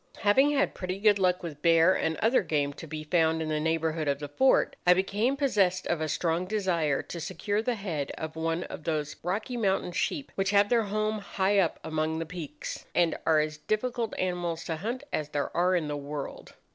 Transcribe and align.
"Having 0.21 0.49
had 0.53 0.73
pretty 0.73 0.97
good 0.97 1.19
luck 1.19 1.43
with 1.43 1.61
bear 1.61 1.93
and 1.93 2.17
other 2.17 2.41
game 2.41 2.73
to 2.73 2.87
be 2.87 3.03
found 3.03 3.39
in 3.39 3.49
the 3.49 3.59
neighbourhood 3.59 4.07
of 4.07 4.17
the 4.17 4.27
fort, 4.27 4.75
I 4.87 4.95
became 4.95 5.37
possessed 5.37 5.85
of 5.85 6.01
a 6.01 6.09
strong 6.09 6.47
desire 6.47 7.03
to 7.03 7.19
secure 7.19 7.61
the 7.61 7.75
head 7.75 8.09
of 8.17 8.35
one 8.35 8.63
of 8.63 8.83
those 8.85 9.15
Rocky 9.21 9.57
Mountain 9.57 9.91
sheep 9.91 10.31
which 10.33 10.49
have 10.49 10.69
their 10.69 10.85
home 10.85 11.19
high 11.19 11.59
up 11.59 11.79
among 11.83 12.17
the 12.17 12.25
peaks, 12.25 12.85
and 12.95 13.15
are 13.27 13.39
as 13.41 13.57
difficult 13.59 14.17
animals 14.17 14.63
to 14.63 14.77
hunt 14.77 15.03
as 15.13 15.29
there 15.29 15.55
are 15.55 15.75
in 15.75 15.87
the 15.87 15.95
world. 15.97 16.55